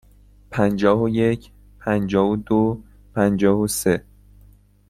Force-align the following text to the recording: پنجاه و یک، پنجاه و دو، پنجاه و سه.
پنجاه 0.51 1.01
و 1.01 1.09
یک، 1.09 1.51
پنجاه 1.79 2.27
و 2.29 2.35
دو، 2.35 2.81
پنجاه 3.15 3.59
و 3.59 3.67
سه. 3.67 4.05